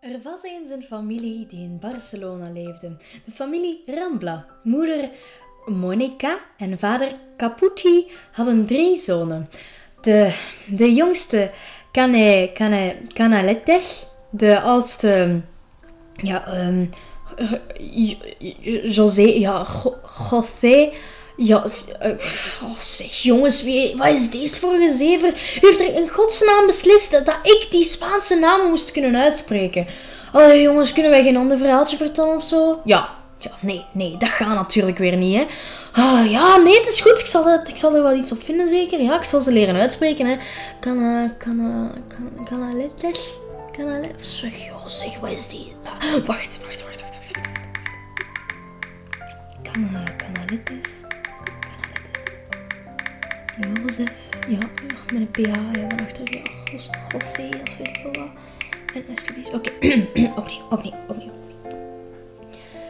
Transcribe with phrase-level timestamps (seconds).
[0.00, 2.96] Er was eens een familie die in Barcelona leefde.
[3.24, 4.46] De familie Rambla.
[4.62, 5.10] Moeder
[5.66, 9.48] Monica en vader Caputi hadden drie zonen.
[10.00, 10.34] De,
[10.66, 11.50] de jongste
[11.92, 15.40] Cane, Cane, Canaletes, de oudste
[16.14, 16.84] ja, ehm,
[18.82, 19.96] José, ja, Jo-
[20.30, 20.92] José,
[21.40, 21.64] ja,
[22.00, 22.10] eh,
[22.62, 24.74] oh, zeg jongens, wie, wat is deze voor?
[24.74, 24.80] U
[25.60, 29.86] heeft er in godsnaam beslist dat ik die Spaanse namen moest kunnen uitspreken.
[30.32, 32.80] Allee jongens, kunnen wij geen ander verhaaltje vertellen of zo?
[32.84, 35.46] Ja, ja, nee, nee, dat gaat natuurlijk weer niet, hè.
[35.92, 38.44] Ah, ja, nee, het is goed, ik zal, het, ik zal er wel iets op
[38.44, 39.02] vinden zeker.
[39.02, 40.36] Ja, ik zal ze leren uitspreken, hè.
[40.80, 43.32] Cana, cana, cana, canaletes?
[43.72, 44.38] Canaletes?
[44.38, 45.72] Zeg, joh, zeg, wat is die?
[45.84, 47.30] Ah, wacht, wacht, wacht, wacht, wacht.
[47.32, 47.48] wacht.
[49.62, 50.97] Cana, canaletes?
[53.60, 54.12] Jozef,
[54.48, 54.58] ja,
[55.12, 58.28] met een PH, ja, van achter, ja, Jos, José, of weet ik veel wat.
[58.94, 59.70] En alsjeblieft, oké,
[60.40, 61.32] opnieuw, opnieuw, opnieuw.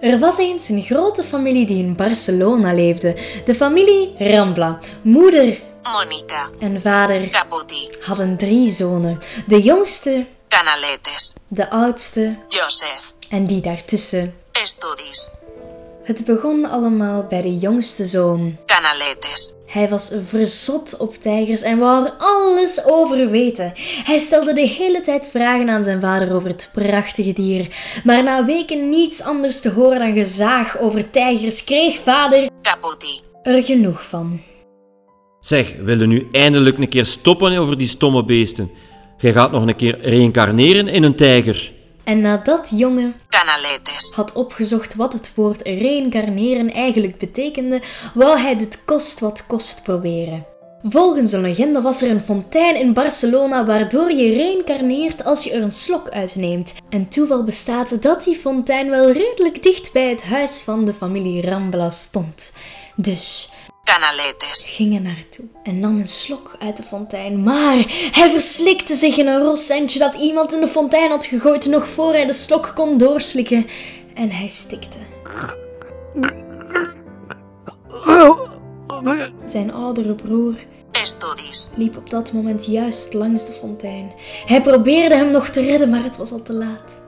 [0.00, 3.16] Er was eens een grote familie die in Barcelona leefde.
[3.44, 4.78] De familie Rambla.
[5.02, 9.18] Moeder Mónica, en vader Caputi, hadden drie zonen.
[9.46, 14.34] De jongste, Canaletes, de oudste Joseph, en die daartussen.
[14.52, 15.30] Estudis,
[16.10, 18.56] Het begon allemaal bij de jongste zoon.
[18.66, 23.72] Canaletes, Hij was verzot op tijgers en wou er alles over weten.
[24.04, 27.66] Hij stelde de hele tijd vragen aan zijn vader over het prachtige dier.
[28.04, 32.48] Maar na weken niets anders te horen dan gezaag over tijgers, kreeg vader
[33.42, 34.40] er genoeg van.
[35.40, 38.70] Zeg, wil je nu eindelijk een keer stoppen over die stomme beesten?
[39.18, 41.72] Jij gaat nog een keer reïncarneren in een tijger.
[42.04, 47.82] En nadat jongen Canaletes, had opgezocht wat het woord reïncarneren eigenlijk betekende,
[48.14, 50.46] wou hij dit kost wat kost proberen.
[50.82, 55.62] Volgens een legende was er een fontein in Barcelona waardoor je reïncarneert als je er
[55.62, 56.74] een slok uitneemt.
[56.88, 61.42] En toeval bestaat dat die fontein wel redelijk dicht bij het huis van de familie
[61.42, 62.52] Rambla stond.
[62.96, 63.52] Dus
[63.90, 67.42] Canaletes, ging er naartoe en nam een slok uit de fontein.
[67.42, 71.88] Maar hij verslikte zich in een rosentje dat iemand in de fontein had gegooid nog
[71.88, 73.66] voor hij de slok kon doorslikken.
[74.14, 74.98] En hij stikte.
[79.44, 80.54] Zijn oudere broer
[80.92, 84.12] Estudis, liep op dat moment juist langs de fontein.
[84.46, 87.02] Hij probeerde hem nog te redden, maar het was al te laat.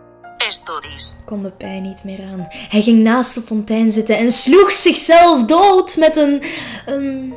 [0.52, 2.46] Estudis, kon de pijn niet meer aan.
[2.48, 6.42] Hij ging naast de fontein zitten en sloeg zichzelf dood met een.
[6.86, 7.34] een.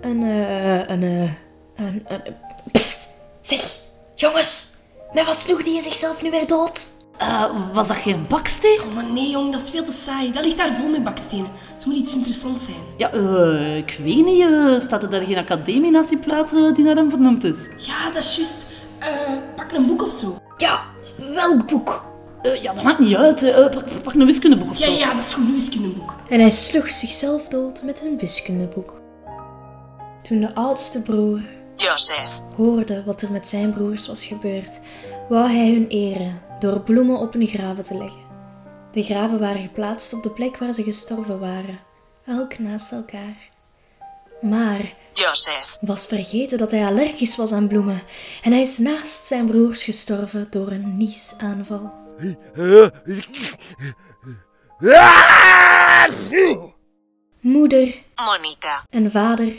[0.00, 0.22] een.
[0.22, 1.02] eh, een.
[1.02, 1.22] eh,
[1.76, 2.22] een, een,
[2.72, 3.08] Psst!
[3.42, 3.76] Zeg,
[4.14, 4.68] jongens,
[5.12, 6.88] met wat sloeg die zichzelf nu weer dood?
[7.18, 8.80] Eh, was dat geen baksteen?
[8.86, 10.32] Oh, maar nee, jong, dat is veel te saai.
[10.32, 11.50] Dat ligt daar vol met bakstenen.
[11.74, 12.76] Het moet iets interessants zijn.
[12.96, 14.82] Ja, eh, ik weet niet.
[14.82, 17.68] staat er daar geen academie naast die plaats die naar hem vernoemd is?
[17.78, 18.66] Ja, dat is juist.
[18.98, 19.08] Eh,
[19.56, 20.36] pak een boek of zo.
[20.56, 20.82] Ja,
[21.34, 22.12] welk boek?
[22.44, 23.40] Eh, ja, dat maakt niet uit.
[23.40, 23.50] hè.
[23.50, 24.92] Eh, pak, pak een wiskundeboek of Ja, zo.
[24.92, 26.14] ja, dat is gewoon een wiskundeboek.
[26.28, 29.02] En hij sloeg zichzelf dood met een wiskundeboek.
[30.22, 31.40] Toen de oudste broer
[31.76, 34.80] Joseph, hoorde wat er met zijn broers was gebeurd,
[35.28, 38.22] wou hij hun eren door bloemen op hun graven te leggen.
[38.92, 41.78] De graven waren geplaatst op de plek waar ze gestorven waren,
[42.26, 43.50] elk naast elkaar.
[44.40, 48.02] Maar Joseph, was vergeten dat hij allergisch was aan bloemen
[48.42, 51.92] en hij is naast zijn broers gestorven door een niesaanval.
[57.40, 59.52] Moeder Mónica, en vader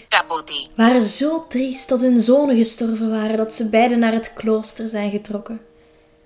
[0.75, 5.11] waren zo triest dat hun zonen gestorven waren dat ze beiden naar het klooster zijn
[5.11, 5.61] getrokken.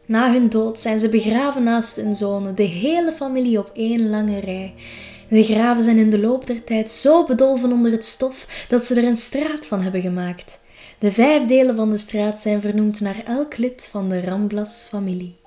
[0.05, 4.39] Na hun dood zijn ze begraven naast hun zonen, de hele familie op één lange
[4.39, 4.73] rij.
[5.29, 8.95] De graven zijn in de loop der tijd zo bedolven onder het stof dat ze
[8.95, 10.59] er een straat van hebben gemaakt.
[10.99, 15.38] De vijf delen van de straat zijn vernoemd naar elk lid van de Ramblas familie.